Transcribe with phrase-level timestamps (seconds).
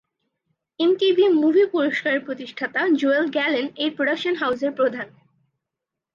[0.79, 5.07] MTV movie পুরস্কারের প্রতিষ্ঠাতা Joel Gallen এই প্রোডাকশন হাউজের প্রধান।